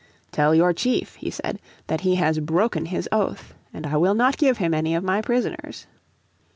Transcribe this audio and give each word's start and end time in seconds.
"Tell 0.31 0.55
your 0.55 0.73
chief," 0.73 1.13
he 1.17 1.29
said, 1.29 1.59
"that 1.85 2.01
he 2.01 2.15
has 2.15 2.39
broken 2.39 2.87
his 2.87 3.07
oath, 3.11 3.53
and 3.71 3.85
I 3.85 3.97
will 3.97 4.15
not 4.15 4.35
give 4.35 4.57
him 4.57 4.73
any 4.73 4.95
of 4.95 5.03
my 5.03 5.21
prisoners." 5.21 5.85